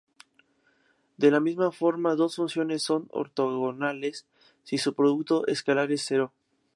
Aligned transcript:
De 1.17 1.29
la 1.29 1.39
misma 1.39 1.71
forma, 1.71 2.15
dos 2.15 2.37
funciones 2.37 2.81
son 2.81 3.07
ortogonales 3.11 4.25
si 4.63 4.79
su 4.79 4.95
producto 4.95 5.45
escalar 5.45 5.91
es 5.91 6.03
cero. 6.07 6.33